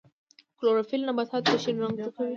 [0.57, 2.29] کلوروفیل نباتاتو ته شین رنګ ورکوي